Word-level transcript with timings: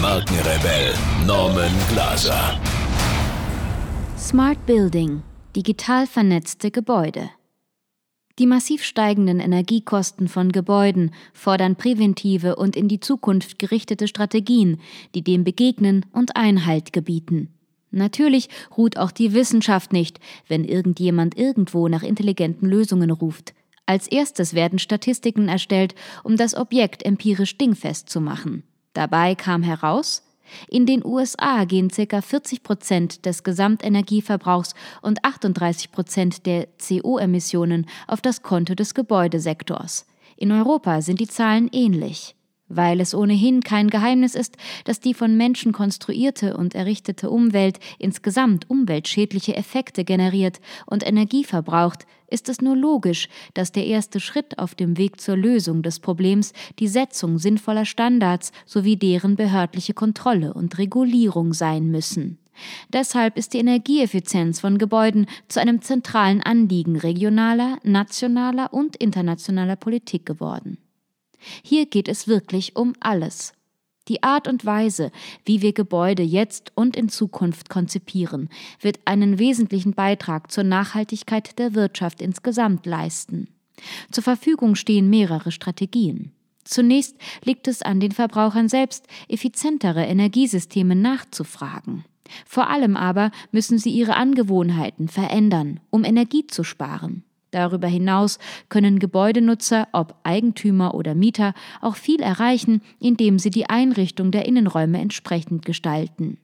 Markenrebell 0.00 0.94
Norman 1.26 1.72
Glaser. 1.90 2.58
Smart 4.16 4.64
Building. 4.64 5.22
Digital 5.54 6.06
vernetzte 6.06 6.70
Gebäude. 6.70 7.28
Die 8.38 8.46
massiv 8.46 8.82
steigenden 8.82 9.40
Energiekosten 9.40 10.28
von 10.28 10.52
Gebäuden 10.52 11.10
fordern 11.34 11.76
präventive 11.76 12.56
und 12.56 12.76
in 12.76 12.88
die 12.88 13.00
Zukunft 13.00 13.58
gerichtete 13.58 14.08
Strategien, 14.08 14.80
die 15.14 15.22
dem 15.22 15.44
begegnen 15.44 16.06
und 16.12 16.34
Einhalt 16.34 16.94
gebieten. 16.94 17.50
Natürlich 17.90 18.48
ruht 18.78 18.96
auch 18.96 19.10
die 19.10 19.34
Wissenschaft 19.34 19.92
nicht, 19.92 20.18
wenn 20.48 20.64
irgendjemand 20.64 21.36
irgendwo 21.36 21.88
nach 21.88 22.02
intelligenten 22.02 22.66
Lösungen 22.66 23.10
ruft. 23.10 23.52
Als 23.84 24.06
erstes 24.06 24.54
werden 24.54 24.78
Statistiken 24.78 25.48
erstellt, 25.48 25.94
um 26.24 26.38
das 26.38 26.54
Objekt 26.54 27.04
empirisch 27.04 27.58
dingfest 27.58 28.08
zu 28.08 28.22
machen. 28.22 28.62
Dabei 28.92 29.34
kam 29.34 29.62
heraus, 29.62 30.22
in 30.68 30.84
den 30.84 31.04
USA 31.04 31.64
gehen 31.64 31.88
ca. 31.88 32.20
40 32.20 32.62
Prozent 32.62 33.26
des 33.26 33.44
Gesamtenergieverbrauchs 33.44 34.74
und 35.00 35.24
38 35.24 35.92
Prozent 35.92 36.46
der 36.46 36.66
CO-Emissionen 36.78 37.86
auf 38.08 38.20
das 38.20 38.42
Konto 38.42 38.74
des 38.74 38.94
Gebäudesektors. 38.94 40.06
In 40.36 40.50
Europa 40.50 41.02
sind 41.02 41.20
die 41.20 41.28
Zahlen 41.28 41.68
ähnlich 41.72 42.34
weil 42.70 43.00
es 43.00 43.14
ohnehin 43.14 43.60
kein 43.62 43.88
Geheimnis 43.88 44.34
ist, 44.34 44.56
dass 44.84 45.00
die 45.00 45.12
von 45.12 45.36
Menschen 45.36 45.72
konstruierte 45.72 46.56
und 46.56 46.74
errichtete 46.74 47.28
Umwelt 47.28 47.78
insgesamt 47.98 48.70
umweltschädliche 48.70 49.54
Effekte 49.54 50.04
generiert 50.04 50.60
und 50.86 51.06
Energie 51.06 51.44
verbraucht, 51.44 52.06
ist 52.28 52.48
es 52.48 52.60
nur 52.60 52.76
logisch, 52.76 53.28
dass 53.54 53.72
der 53.72 53.86
erste 53.86 54.20
Schritt 54.20 54.58
auf 54.58 54.74
dem 54.74 54.96
Weg 54.96 55.20
zur 55.20 55.36
Lösung 55.36 55.82
des 55.82 55.98
Problems 55.98 56.52
die 56.78 56.88
Setzung 56.88 57.38
sinnvoller 57.38 57.84
Standards 57.84 58.52
sowie 58.64 58.96
deren 58.96 59.36
behördliche 59.36 59.92
Kontrolle 59.92 60.54
und 60.54 60.78
Regulierung 60.78 61.52
sein 61.52 61.90
müssen. 61.90 62.38
Deshalb 62.92 63.36
ist 63.36 63.54
die 63.54 63.58
Energieeffizienz 63.58 64.60
von 64.60 64.78
Gebäuden 64.78 65.26
zu 65.48 65.60
einem 65.60 65.82
zentralen 65.82 66.42
Anliegen 66.42 66.96
regionaler, 66.96 67.78
nationaler 67.82 68.72
und 68.72 68.96
internationaler 68.96 69.76
Politik 69.76 70.26
geworden. 70.26 70.78
Hier 71.62 71.86
geht 71.86 72.08
es 72.08 72.28
wirklich 72.28 72.76
um 72.76 72.94
alles. 73.00 73.52
Die 74.08 74.22
Art 74.22 74.48
und 74.48 74.64
Weise, 74.64 75.12
wie 75.44 75.62
wir 75.62 75.72
Gebäude 75.72 76.22
jetzt 76.22 76.72
und 76.74 76.96
in 76.96 77.08
Zukunft 77.08 77.68
konzipieren, 77.68 78.48
wird 78.80 78.98
einen 79.04 79.38
wesentlichen 79.38 79.92
Beitrag 79.94 80.50
zur 80.50 80.64
Nachhaltigkeit 80.64 81.58
der 81.58 81.74
Wirtschaft 81.74 82.20
insgesamt 82.20 82.86
leisten. 82.86 83.48
Zur 84.10 84.24
Verfügung 84.24 84.74
stehen 84.74 85.08
mehrere 85.08 85.52
Strategien. 85.52 86.32
Zunächst 86.64 87.16
liegt 87.44 87.68
es 87.68 87.82
an 87.82 88.00
den 88.00 88.12
Verbrauchern 88.12 88.68
selbst, 88.68 89.06
effizientere 89.28 90.04
Energiesysteme 90.04 90.94
nachzufragen. 90.94 92.04
Vor 92.46 92.68
allem 92.68 92.96
aber 92.96 93.30
müssen 93.50 93.78
sie 93.78 93.90
ihre 93.90 94.16
Angewohnheiten 94.16 95.08
verändern, 95.08 95.80
um 95.90 96.04
Energie 96.04 96.46
zu 96.46 96.64
sparen. 96.64 97.24
Darüber 97.50 97.88
hinaus 97.88 98.38
können 98.68 98.98
Gebäudenutzer, 98.98 99.88
ob 99.92 100.14
Eigentümer 100.22 100.94
oder 100.94 101.14
Mieter, 101.14 101.54
auch 101.80 101.96
viel 101.96 102.20
erreichen, 102.20 102.80
indem 103.00 103.38
sie 103.38 103.50
die 103.50 103.68
Einrichtung 103.68 104.30
der 104.30 104.46
Innenräume 104.46 105.00
entsprechend 105.00 105.64
gestalten. 105.64 106.38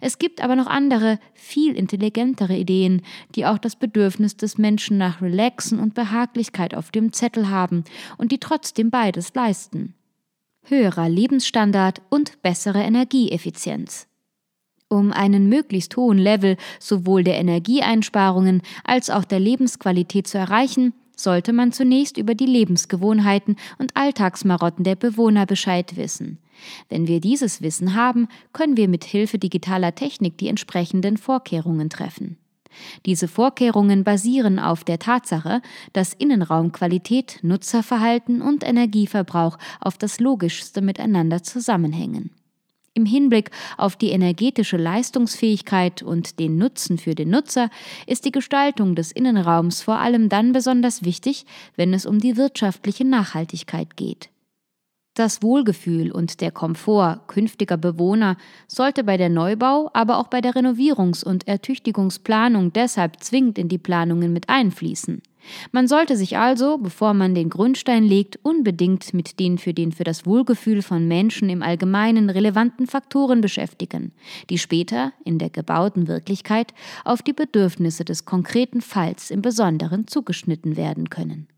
Es 0.00 0.18
gibt 0.18 0.42
aber 0.42 0.56
noch 0.56 0.66
andere, 0.66 1.18
viel 1.34 1.76
intelligentere 1.76 2.56
Ideen, 2.56 3.02
die 3.34 3.46
auch 3.46 3.58
das 3.58 3.76
Bedürfnis 3.76 4.36
des 4.36 4.58
Menschen 4.58 4.98
nach 4.98 5.22
Relaxen 5.22 5.78
und 5.78 5.94
Behaglichkeit 5.94 6.74
auf 6.74 6.90
dem 6.90 7.12
Zettel 7.12 7.48
haben 7.48 7.84
und 8.18 8.32
die 8.32 8.38
trotzdem 8.38 8.90
beides 8.90 9.34
leisten. 9.34 9.94
Höherer 10.64 11.08
Lebensstandard 11.08 12.02
und 12.10 12.42
bessere 12.42 12.82
Energieeffizienz. 12.82 14.09
Um 14.92 15.12
einen 15.12 15.48
möglichst 15.48 15.96
hohen 15.96 16.18
Level 16.18 16.56
sowohl 16.80 17.22
der 17.22 17.38
Energieeinsparungen 17.38 18.60
als 18.82 19.08
auch 19.08 19.24
der 19.24 19.38
Lebensqualität 19.38 20.26
zu 20.26 20.36
erreichen, 20.36 20.94
sollte 21.14 21.52
man 21.52 21.70
zunächst 21.70 22.16
über 22.16 22.34
die 22.34 22.46
Lebensgewohnheiten 22.46 23.54
und 23.78 23.96
Alltagsmarotten 23.96 24.82
der 24.82 24.96
Bewohner 24.96 25.46
Bescheid 25.46 25.96
wissen. 25.96 26.38
Wenn 26.88 27.06
wir 27.06 27.20
dieses 27.20 27.62
Wissen 27.62 27.94
haben, 27.94 28.26
können 28.52 28.76
wir 28.76 28.88
mit 28.88 29.04
Hilfe 29.04 29.38
digitaler 29.38 29.94
Technik 29.94 30.38
die 30.38 30.48
entsprechenden 30.48 31.18
Vorkehrungen 31.18 31.88
treffen. 31.88 32.36
Diese 33.06 33.28
Vorkehrungen 33.28 34.02
basieren 34.02 34.58
auf 34.58 34.82
der 34.82 34.98
Tatsache, 34.98 35.62
dass 35.92 36.14
Innenraumqualität, 36.14 37.38
Nutzerverhalten 37.42 38.42
und 38.42 38.64
Energieverbrauch 38.64 39.56
auf 39.80 39.98
das 39.98 40.18
Logischste 40.18 40.80
miteinander 40.80 41.44
zusammenhängen. 41.44 42.30
Im 42.94 43.06
Hinblick 43.06 43.50
auf 43.76 43.94
die 43.94 44.10
energetische 44.10 44.76
Leistungsfähigkeit 44.76 46.02
und 46.02 46.40
den 46.40 46.58
Nutzen 46.58 46.98
für 46.98 47.14
den 47.14 47.30
Nutzer 47.30 47.70
ist 48.06 48.24
die 48.24 48.32
Gestaltung 48.32 48.96
des 48.96 49.12
Innenraums 49.12 49.80
vor 49.80 49.98
allem 49.98 50.28
dann 50.28 50.52
besonders 50.52 51.04
wichtig, 51.04 51.46
wenn 51.76 51.94
es 51.94 52.04
um 52.04 52.18
die 52.18 52.36
wirtschaftliche 52.36 53.04
Nachhaltigkeit 53.04 53.96
geht. 53.96 54.30
Das 55.14 55.42
Wohlgefühl 55.42 56.10
und 56.10 56.40
der 56.40 56.50
Komfort 56.50 57.28
künftiger 57.28 57.76
Bewohner 57.76 58.36
sollte 58.66 59.04
bei 59.04 59.16
der 59.16 59.28
Neubau, 59.28 59.90
aber 59.92 60.18
auch 60.18 60.28
bei 60.28 60.40
der 60.40 60.54
Renovierungs- 60.54 61.24
und 61.24 61.46
Ertüchtigungsplanung 61.46 62.72
deshalb 62.72 63.22
zwingend 63.22 63.58
in 63.58 63.68
die 63.68 63.78
Planungen 63.78 64.32
mit 64.32 64.48
einfließen. 64.48 65.22
Man 65.72 65.88
sollte 65.88 66.16
sich 66.16 66.36
also, 66.38 66.78
bevor 66.78 67.14
man 67.14 67.34
den 67.34 67.50
Grundstein 67.50 68.04
legt, 68.04 68.38
unbedingt 68.42 69.12
mit 69.14 69.38
den 69.38 69.58
für 69.58 69.74
den 69.74 69.92
für 69.92 70.04
das 70.04 70.26
Wohlgefühl 70.26 70.82
von 70.82 71.08
Menschen 71.08 71.48
im 71.48 71.62
Allgemeinen 71.62 72.30
relevanten 72.30 72.86
Faktoren 72.86 73.40
beschäftigen, 73.40 74.12
die 74.48 74.58
später, 74.58 75.12
in 75.24 75.38
der 75.38 75.50
gebauten 75.50 76.08
Wirklichkeit, 76.08 76.74
auf 77.04 77.22
die 77.22 77.32
Bedürfnisse 77.32 78.04
des 78.04 78.24
konkreten 78.24 78.80
Falls 78.80 79.30
im 79.30 79.42
Besonderen 79.42 80.06
zugeschnitten 80.06 80.76
werden 80.76 81.10
können. 81.10 81.48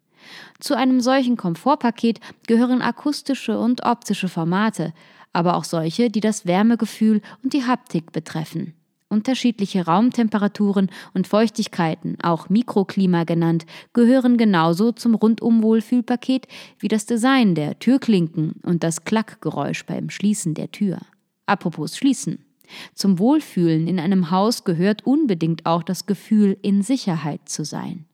Zu 0.60 0.76
einem 0.76 1.00
solchen 1.00 1.36
Komfortpaket 1.36 2.20
gehören 2.46 2.82
akustische 2.82 3.58
und 3.58 3.84
optische 3.84 4.28
Formate, 4.28 4.92
aber 5.32 5.56
auch 5.56 5.64
solche, 5.64 6.10
die 6.10 6.20
das 6.20 6.46
Wärmegefühl 6.46 7.20
und 7.42 7.52
die 7.52 7.64
Haptik 7.64 8.12
betreffen. 8.12 8.74
Unterschiedliche 9.12 9.84
Raumtemperaturen 9.84 10.90
und 11.12 11.26
Feuchtigkeiten, 11.26 12.16
auch 12.22 12.48
Mikroklima 12.48 13.24
genannt, 13.24 13.66
gehören 13.92 14.38
genauso 14.38 14.90
zum 14.90 15.14
Rundum-Wohlfühlpaket 15.14 16.48
wie 16.78 16.88
das 16.88 17.04
Design 17.04 17.54
der 17.54 17.78
Türklinken 17.78 18.54
und 18.62 18.82
das 18.82 19.04
Klackgeräusch 19.04 19.84
beim 19.84 20.08
Schließen 20.08 20.54
der 20.54 20.72
Tür. 20.72 20.98
Apropos 21.46 21.96
Schließen. 21.96 22.38
Zum 22.94 23.18
Wohlfühlen 23.18 23.86
in 23.86 24.00
einem 24.00 24.30
Haus 24.30 24.64
gehört 24.64 25.06
unbedingt 25.06 25.66
auch 25.66 25.82
das 25.82 26.06
Gefühl, 26.06 26.56
in 26.62 26.82
Sicherheit 26.82 27.48
zu 27.48 27.64
sein. 27.64 28.06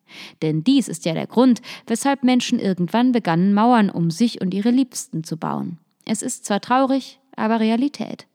Denn 0.42 0.64
dies 0.64 0.88
ist 0.88 1.04
ja 1.04 1.14
der 1.14 1.26
Grund, 1.26 1.60
weshalb 1.86 2.24
Menschen 2.24 2.58
irgendwann 2.58 3.12
begannen, 3.12 3.54
Mauern 3.54 3.90
um 3.90 4.10
sich 4.10 4.40
und 4.40 4.52
ihre 4.52 4.70
Liebsten 4.70 5.22
zu 5.22 5.36
bauen. 5.36 5.78
Es 6.04 6.22
ist 6.22 6.44
zwar 6.44 6.60
traurig, 6.60 7.20
aber 7.36 7.60
Realität. 7.60 8.27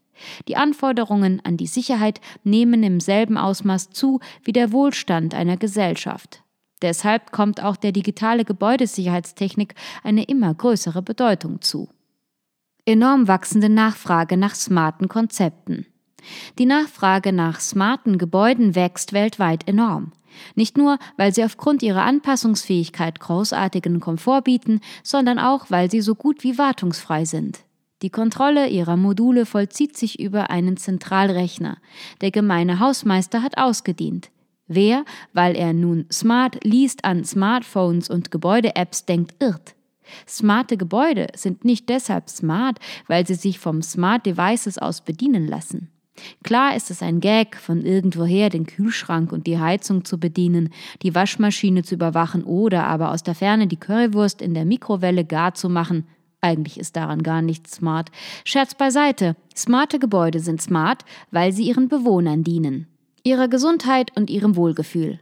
Die 0.48 0.56
Anforderungen 0.56 1.42
an 1.44 1.58
die 1.58 1.68
Sicherheit 1.68 2.22
nehmen 2.44 2.84
im 2.84 3.00
selben 3.00 3.38
Ausmaß 3.38 3.90
zu 3.90 4.20
wie 4.44 4.52
der 4.54 4.72
Wohlstand 4.72 5.34
einer 5.34 5.58
Gesellschaft. 5.58 6.44
Deshalb 6.82 7.32
kommt 7.32 7.64
auch 7.64 7.78
der 7.78 7.94
digitale 7.94 8.44
Gebäudesicherheitstechnik 8.44 9.74
eine 10.04 10.24
immer 10.24 10.54
größere 10.54 11.02
Bedeutung 11.02 11.62
zu. 11.62 11.90
Enorm 12.86 13.30
wachsende 13.30 13.70
Nachfrage 13.70 14.36
nach 14.36 14.56
smarten 14.56 15.08
Konzepten. 15.08 15.86
Die 16.60 16.66
Nachfrage 16.66 17.32
nach 17.32 17.62
smarten 17.62 18.18
Gebäuden 18.18 18.76
wächst 18.76 19.14
weltweit 19.14 19.68
enorm. 19.68 20.12
Nicht 20.56 20.78
nur, 20.78 20.98
weil 21.16 21.34
sie 21.34 21.44
aufgrund 21.44 21.84
ihrer 21.84 22.04
Anpassungsfähigkeit 22.04 23.20
großartigen 23.20 24.00
Komfort 24.00 24.42
bieten, 24.42 24.82
sondern 25.04 25.40
auch, 25.40 25.68
weil 25.70 25.90
sie 25.90 26.02
so 26.02 26.16
gut 26.16 26.44
wie 26.44 26.58
wartungsfrei 26.58 27.24
sind. 27.24 27.60
Die 28.04 28.10
Kontrolle 28.10 28.68
ihrer 28.68 28.98
Module 28.98 29.46
vollzieht 29.46 29.96
sich 29.96 30.20
über 30.20 30.50
einen 30.50 30.76
Zentralrechner. 30.76 31.78
Der 32.20 32.32
gemeine 32.32 32.82
Hausmeister 32.82 33.42
hat 33.42 33.58
ausgedient. 33.58 34.30
Wer, 34.68 35.06
weil 35.32 35.56
er 35.56 35.72
nun 35.72 36.06
smart 36.12 36.66
liest 36.66 37.06
an 37.06 37.24
Smartphones 37.24 38.10
und 38.10 38.30
Gebäude-Apps 38.30 39.06
denkt, 39.06 39.42
irrt. 39.42 39.76
Smarte 40.28 40.76
Gebäude 40.76 41.28
sind 41.34 41.64
nicht 41.64 41.88
deshalb 41.88 42.30
smart, 42.30 42.78
weil 43.08 43.26
sie 43.26 43.36
sich 43.36 43.58
vom 43.58 43.82
Smart 43.82 44.26
Devices 44.26 44.78
aus 44.78 45.00
bedienen 45.00 45.48
lassen. 45.48 45.90
Klar 46.44 46.76
ist 46.76 46.92
es 46.92 47.02
ein 47.02 47.22
Gag, 47.22 47.56
von 47.56 47.86
irgendwoher 47.86 48.50
den 48.50 48.66
Kühlschrank 48.66 49.32
und 49.32 49.48
die 49.48 49.60
Heizung 49.60 50.04
zu 50.04 50.20
bedienen, 50.20 50.74
die 51.04 51.16
Waschmaschine 51.16 51.84
zu 51.84 51.96
überwachen 51.96 52.44
oder 52.44 52.86
aber 52.86 53.12
aus 53.12 53.24
der 53.24 53.34
Ferne 53.34 53.68
die 53.68 53.78
Currywurst 53.78 54.42
in 54.42 54.54
der 54.54 54.66
Mikrowelle 54.66 55.24
gar 55.24 55.54
zu 55.54 55.70
machen. 55.70 56.06
Eigentlich 56.44 56.78
ist 56.78 56.98
daran 56.98 57.24
gar 57.24 57.42
nichts 57.42 57.78
smart. 57.78 58.12
Scherz 58.44 58.76
beiseite. 58.76 59.38
Smarte 59.56 59.98
Gebäude 59.98 60.42
sind 60.42 60.62
smart, 60.62 61.06
weil 61.32 61.54
sie 61.54 61.64
ihren 61.64 61.88
Bewohnern 61.88 62.44
dienen. 62.44 62.88
Ihrer 63.24 63.48
Gesundheit 63.48 64.12
und 64.18 64.30
ihrem 64.30 64.58
Wohlgefühl. 64.58 65.22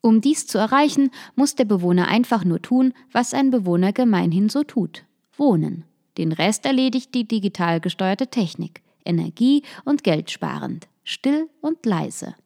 Um 0.00 0.20
dies 0.20 0.46
zu 0.46 0.58
erreichen, 0.58 1.10
muss 1.34 1.56
der 1.56 1.64
Bewohner 1.64 2.06
einfach 2.06 2.44
nur 2.44 2.62
tun, 2.62 2.94
was 3.10 3.34
ein 3.34 3.50
Bewohner 3.50 3.92
gemeinhin 3.92 4.48
so 4.48 4.62
tut. 4.62 5.04
Wohnen. 5.36 5.82
Den 6.16 6.30
Rest 6.30 6.64
erledigt 6.66 7.16
die 7.16 7.26
digital 7.26 7.80
gesteuerte 7.80 8.28
Technik. 8.28 8.82
Energie- 9.04 9.64
und 9.84 10.04
Geldsparend. 10.04 10.86
Still 11.02 11.48
und 11.60 11.84
leise. 11.84 12.36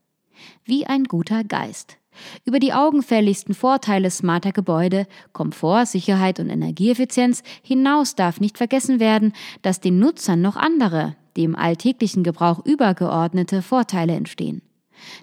Wie 0.64 0.86
ein 0.86 1.04
guter 1.04 1.44
Geist. 1.44 1.98
Über 2.44 2.58
die 2.58 2.72
augenfälligsten 2.72 3.54
Vorteile 3.54 4.10
smarter 4.10 4.52
Gebäude, 4.52 5.06
Komfort, 5.32 5.86
Sicherheit 5.86 6.40
und 6.40 6.50
Energieeffizienz 6.50 7.42
hinaus 7.62 8.14
darf 8.14 8.40
nicht 8.40 8.58
vergessen 8.58 9.00
werden, 9.00 9.32
dass 9.62 9.80
den 9.80 9.98
Nutzern 9.98 10.40
noch 10.40 10.56
andere, 10.56 11.16
dem 11.36 11.56
alltäglichen 11.56 12.22
Gebrauch 12.22 12.64
übergeordnete 12.64 13.62
Vorteile 13.62 14.14
entstehen. 14.14 14.62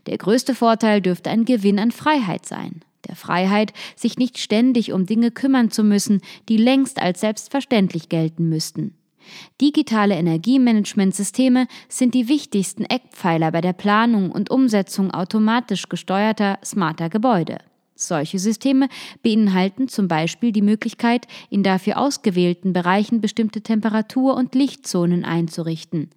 Der 0.07 0.17
größte 0.17 0.53
Vorteil 0.53 1.01
dürfte 1.01 1.29
ein 1.29 1.45
Gewinn 1.45 1.79
an 1.79 1.91
Freiheit 1.91 2.45
sein, 2.45 2.81
der 3.07 3.15
Freiheit, 3.15 3.73
sich 3.95 4.17
nicht 4.17 4.37
ständig 4.37 4.93
um 4.93 5.05
Dinge 5.05 5.31
kümmern 5.31 5.71
zu 5.71 5.83
müssen, 5.83 6.21
die 6.49 6.57
längst 6.57 7.01
als 7.01 7.21
selbstverständlich 7.21 8.09
gelten 8.09 8.49
müssten. 8.49 8.95
Digitale 9.59 10.15
Energiemanagementsysteme 10.15 11.67
sind 11.89 12.13
die 12.13 12.27
wichtigsten 12.27 12.85
Eckpfeiler 12.85 13.51
bei 13.51 13.61
der 13.61 13.73
Planung 13.73 14.31
und 14.31 14.49
Umsetzung 14.49 15.11
automatisch 15.11 15.89
gesteuerter, 15.89 16.59
smarter 16.63 17.09
Gebäude. 17.09 17.59
Solche 17.95 18.39
Systeme 18.39 18.89
beinhalten 19.21 19.87
zum 19.87 20.07
Beispiel 20.07 20.51
die 20.51 20.63
Möglichkeit, 20.63 21.27
in 21.49 21.61
dafür 21.61 21.97
ausgewählten 21.97 22.73
Bereichen 22.73 23.21
bestimmte 23.21 23.61
Temperatur- 23.61 24.35
und 24.35 24.55
Lichtzonen 24.55 25.23
einzurichten. 25.23 26.09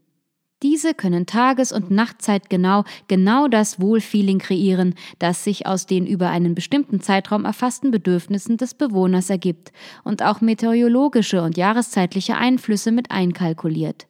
Diese 0.65 0.95
können 0.95 1.27
tages- 1.27 1.73
und 1.73 1.91
nachtzeitgenau 1.91 2.85
genau 3.07 3.49
das 3.49 3.81
Wohlfeeling 3.81 4.39
kreieren, 4.39 4.95
das 5.19 5.45
sich 5.45 5.67
aus 5.67 5.85
den 5.85 6.07
über 6.07 6.31
einen 6.31 6.55
bestimmten 6.55 7.01
Zeitraum 7.03 7.45
erfassten 7.45 7.91
Bedürfnissen 7.91 8.57
des 8.57 8.73
Bewohners 8.73 9.29
ergibt 9.29 9.73
und 10.05 10.23
auch 10.23 10.41
meteorologische 10.41 11.43
und 11.43 11.59
jahreszeitliche 11.59 12.39
Einflüsse 12.39 12.93
mit 12.93 13.11
einkalkuliert. 13.11 14.07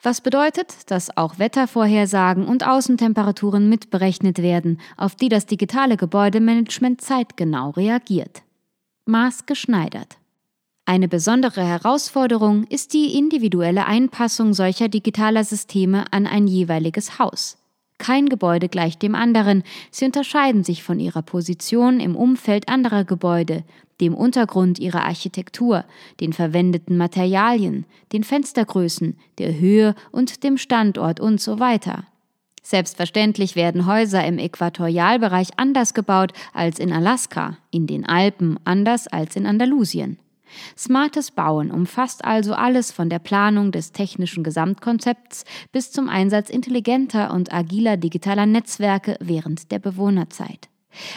Was 0.00 0.20
bedeutet, 0.20 0.88
dass 0.88 1.16
auch 1.16 1.40
Wettervorhersagen 1.40 2.46
und 2.46 2.64
Außentemperaturen 2.64 3.68
mitberechnet 3.68 4.40
werden, 4.40 4.80
auf 4.96 5.16
die 5.16 5.28
das 5.28 5.46
digitale 5.46 5.96
Gebäudemanagement 5.96 7.00
zeitgenau 7.00 7.70
reagiert. 7.70 8.44
Maßgeschneidert. 9.06 10.21
Eine 10.92 11.08
besondere 11.08 11.64
Herausforderung 11.64 12.64
ist 12.64 12.92
die 12.92 13.16
individuelle 13.16 13.86
Einpassung 13.86 14.52
solcher 14.52 14.90
digitaler 14.90 15.42
Systeme 15.42 16.04
an 16.12 16.26
ein 16.26 16.46
jeweiliges 16.46 17.18
Haus. 17.18 17.56
Kein 17.96 18.28
Gebäude 18.28 18.68
gleicht 18.68 19.00
dem 19.00 19.14
anderen, 19.14 19.62
sie 19.90 20.04
unterscheiden 20.04 20.64
sich 20.64 20.82
von 20.82 21.00
ihrer 21.00 21.22
Position 21.22 21.98
im 21.98 22.14
Umfeld 22.14 22.68
anderer 22.68 23.04
Gebäude, 23.04 23.64
dem 24.02 24.14
Untergrund 24.14 24.78
ihrer 24.78 25.04
Architektur, 25.06 25.86
den 26.20 26.34
verwendeten 26.34 26.98
Materialien, 26.98 27.86
den 28.12 28.22
Fenstergrößen, 28.22 29.16
der 29.38 29.58
Höhe 29.58 29.94
und 30.10 30.44
dem 30.44 30.58
Standort 30.58 31.20
und 31.20 31.40
so 31.40 31.58
weiter. 31.58 32.04
Selbstverständlich 32.62 33.56
werden 33.56 33.86
Häuser 33.86 34.26
im 34.26 34.36
Äquatorialbereich 34.36 35.52
anders 35.56 35.94
gebaut 35.94 36.34
als 36.52 36.78
in 36.78 36.92
Alaska, 36.92 37.56
in 37.70 37.86
den 37.86 38.04
Alpen 38.04 38.60
anders 38.64 39.08
als 39.08 39.36
in 39.36 39.46
Andalusien. 39.46 40.18
Smartes 40.76 41.30
Bauen 41.30 41.70
umfasst 41.70 42.24
also 42.24 42.54
alles 42.54 42.92
von 42.92 43.08
der 43.08 43.18
Planung 43.18 43.72
des 43.72 43.92
technischen 43.92 44.44
Gesamtkonzepts 44.44 45.44
bis 45.72 45.92
zum 45.92 46.08
Einsatz 46.08 46.50
intelligenter 46.50 47.32
und 47.32 47.52
agiler 47.52 47.96
digitaler 47.96 48.46
Netzwerke 48.46 49.16
während 49.20 49.70
der 49.70 49.78
Bewohnerzeit. 49.78 50.68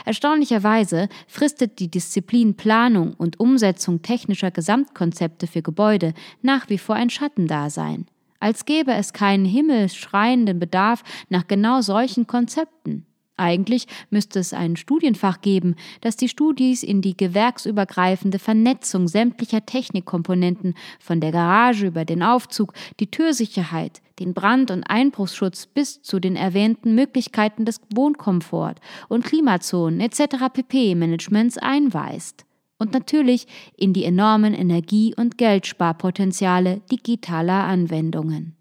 Erstaunlicherweise 0.06 1.10
fristet 1.28 1.80
die 1.80 1.90
Disziplin 1.90 2.56
Planung 2.56 3.14
und 3.14 3.40
Umsetzung 3.40 4.02
technischer 4.02 4.52
Gesamtkonzepte 4.52 5.48
für 5.48 5.62
Gebäude 5.62 6.14
nach 6.42 6.70
wie 6.70 6.78
vor 6.78 6.96
ein 6.96 7.10
Schattendasein, 7.10 8.06
als 8.40 8.66
gäbe 8.66 8.94
es 8.94 9.14
keinen 9.14 9.46
himmelschreienden 9.46 10.60
Bedarf 10.60 11.04
nach 11.30 11.48
genau 11.48 11.82
solchen 11.82 12.28
Konzepten. 12.28 13.06
Eigentlich 13.38 13.88
müsste 14.10 14.40
es 14.40 14.54
ein 14.54 14.78
Studienfach 14.78 15.42
geben, 15.42 15.76
das 16.00 16.16
die 16.16 16.30
Studis 16.30 16.84
in 16.84 17.02
die 17.02 17.18
gewerksübergreifende 17.18 18.40
Vernetzung 18.40 19.10
sämtlicher 19.10 19.66
Technikkomponenten 19.66 20.74
von 21.00 21.20
der 21.20 21.34
Garage 21.34 21.88
über 21.88 22.06
den 22.06 22.24
Aufzug, 22.24 22.74
die 23.02 23.12
Türsicherheit, 23.12 24.02
den 24.20 24.34
Brand- 24.34 24.72
und 24.72 24.84
Einbruchsschutz 24.84 25.66
bis 25.66 26.02
zu 26.02 26.22
den 26.22 26.38
erwähnten 26.38 26.96
Möglichkeiten 26.96 27.66
des 27.66 27.82
Wohnkomfort 27.94 28.76
und 29.10 29.26
Klimazonen 29.26 30.00
etc. 30.00 30.46
pp. 30.54 30.96
Managements 30.96 31.58
einweist. 31.58 32.46
Und 32.78 32.94
natürlich 32.94 33.48
in 33.76 33.92
die 33.94 34.06
enormen 34.06 34.54
Energie- 34.54 35.16
und 35.16 35.38
Geldsparpotenziale 35.38 36.82
digitaler 36.92 37.64
Anwendungen. 37.66 38.56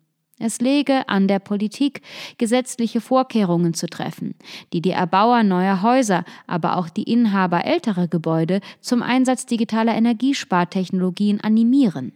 Es 0.45 0.61
läge 0.61 1.09
an 1.09 1.27
der 1.27 1.39
Politik, 1.39 2.03
gesetzliche 2.37 3.01
Vorkehrungen 3.01 3.73
zu 3.73 3.87
treffen, 3.87 4.35
die 4.75 4.83
die 4.83 4.91
Erbauer 4.91 5.43
neuer 5.43 5.81
Häuser, 5.81 6.23
aber 6.47 6.77
auch 6.77 6.91
die 6.91 7.11
Inhaber 7.11 7.65
älterer 7.65 8.09
Gebäude 8.09 8.61
zum 8.83 9.03
Einsatz 9.03 9.47
digitaler 9.47 9.95
Energiespartechnologien 9.95 11.41
animieren. 11.41 12.13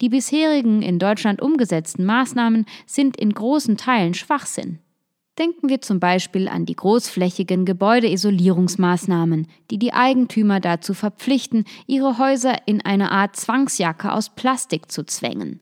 Die 0.00 0.10
bisherigen 0.10 0.80
in 0.80 1.00
Deutschland 1.00 1.42
umgesetzten 1.42 2.04
Maßnahmen 2.04 2.66
sind 2.86 3.16
in 3.16 3.32
großen 3.32 3.76
Teilen 3.76 4.14
Schwachsinn. 4.14 4.78
Denken 5.36 5.68
wir 5.68 5.80
zum 5.80 5.98
Beispiel 5.98 6.46
an 6.46 6.66
die 6.66 6.76
großflächigen 6.76 7.64
Gebäudeisolierungsmaßnahmen, 7.64 9.48
die 9.72 9.80
die 9.80 9.92
Eigentümer 9.92 10.60
dazu 10.60 10.94
verpflichten, 10.94 11.64
ihre 11.88 12.18
Häuser 12.18 12.56
in 12.66 12.80
eine 12.82 13.10
Art 13.10 13.34
Zwangsjacke 13.34 14.12
aus 14.12 14.36
Plastik 14.36 14.92
zu 14.92 15.04
zwängen. 15.04 15.58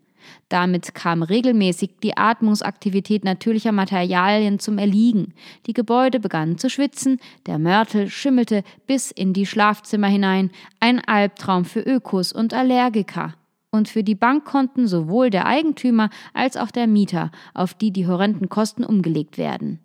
Damit 0.49 0.95
kam 0.95 1.23
regelmäßig 1.23 1.97
die 2.03 2.17
Atmungsaktivität 2.17 3.25
natürlicher 3.25 3.73
Materialien 3.73 4.59
zum 4.59 4.79
Erliegen. 4.79 5.35
Die 5.67 5.73
Gebäude 5.73 6.21
begannen 6.21 6.59
zu 6.59 6.71
schwitzen, 6.71 7.19
der 7.47 7.59
Mörtel 7.59 8.09
schimmelte 8.09 8.63
bis 8.87 9.11
in 9.11 9.33
die 9.33 9.47
Schlafzimmer 9.47 10.09
hinein, 10.09 10.51
ein 10.81 11.01
Albtraum 11.01 11.65
für 11.65 11.81
Ökos 11.81 12.33
und 12.33 12.55
Allergiker. 12.55 13.35
Und 13.71 13.89
für 13.89 14.05
die 14.05 14.15
Bankkonten 14.15 14.87
sowohl 14.87 15.31
der 15.31 15.47
Eigentümer 15.47 16.11
als 16.33 16.57
auch 16.57 16.71
der 16.71 16.87
Mieter, 16.87 17.33
auf 17.55 17.75
die 17.75 17.91
die 17.91 18.07
horrenden 18.07 18.49
Kosten 18.49 18.85
umgelegt 18.85 19.37
werden. 19.37 19.81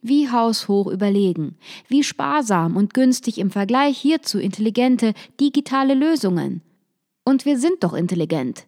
Wie 0.00 0.30
haushoch 0.30 0.86
überlegen, 0.86 1.56
wie 1.88 2.04
sparsam 2.04 2.76
und 2.76 2.94
günstig 2.94 3.38
im 3.38 3.50
Vergleich 3.50 3.98
hierzu 3.98 4.38
intelligente 4.38 5.12
digitale 5.40 5.94
Lösungen. 5.94 6.62
Und 7.24 7.44
wir 7.44 7.58
sind 7.58 7.82
doch 7.82 7.94
intelligent. 7.94 8.67